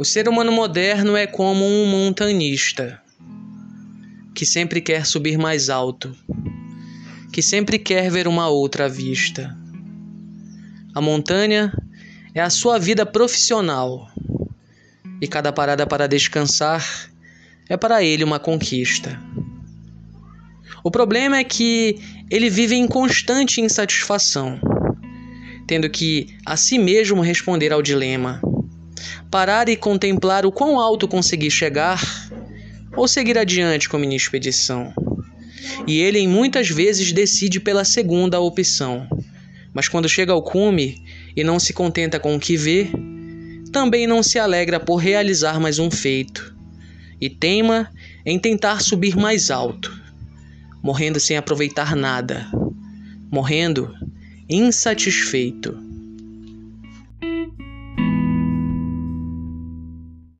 [0.00, 3.02] O ser humano moderno é como um montanista
[4.34, 6.16] que sempre quer subir mais alto,
[7.30, 9.54] que sempre quer ver uma outra vista.
[10.94, 11.70] A montanha
[12.34, 14.10] é a sua vida profissional
[15.20, 16.82] e cada parada para descansar
[17.68, 19.20] é para ele uma conquista.
[20.82, 24.58] O problema é que ele vive em constante insatisfação,
[25.66, 28.40] tendo que a si mesmo responder ao dilema:
[29.30, 32.02] parar e contemplar o quão alto conseguir chegar
[32.96, 34.92] ou seguir adiante com minha expedição.
[35.86, 39.06] E ele muitas vezes decide pela segunda opção.
[39.72, 41.02] Mas quando chega ao cume
[41.36, 42.90] e não se contenta com o que vê,
[43.72, 46.56] também não se alegra por realizar mais um feito,
[47.20, 47.88] e teima
[48.26, 49.96] em tentar subir mais alto,
[50.82, 52.50] morrendo sem aproveitar nada,
[53.30, 53.94] morrendo
[54.48, 55.89] insatisfeito.